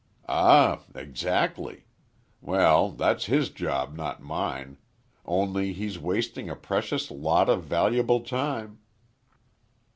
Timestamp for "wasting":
5.99-6.49